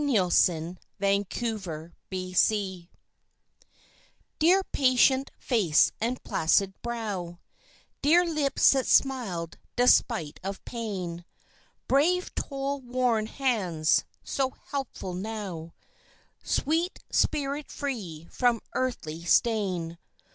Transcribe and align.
"God 0.01 0.07
Bless 0.97 1.37
You, 1.39 1.91
Dear" 2.09 2.89
Dear 4.39 4.63
patient 4.71 5.29
face 5.37 5.91
and 6.01 6.23
placid 6.23 6.73
brow, 6.81 7.37
Dear 8.01 8.25
lips 8.25 8.71
that 8.71 8.87
smiled 8.87 9.59
despite 9.75 10.39
of 10.43 10.65
pain, 10.65 11.23
Brave 11.87 12.33
toil 12.33 12.81
worn 12.81 13.27
hands, 13.27 14.03
so 14.23 14.55
helpful 14.71 15.13
now, 15.13 15.75
Sweet 16.43 16.97
spirit 17.11 17.69
free 17.69 18.27
from 18.31 18.59
earthly 18.73 19.23
stain. 19.23 19.99